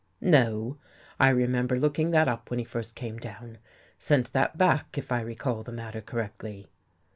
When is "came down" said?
2.95-3.59